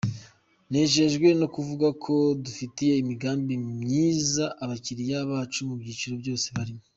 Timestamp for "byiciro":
5.81-6.15